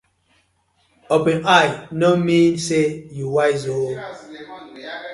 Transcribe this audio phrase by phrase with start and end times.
[1.15, 2.85] Open eye no mean say
[3.17, 3.93] yu wise ooo.